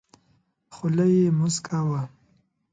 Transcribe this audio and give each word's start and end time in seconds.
خوله 0.73 1.05
یې 1.17 1.25
موسکه 1.39 1.79
وه. 1.87 2.01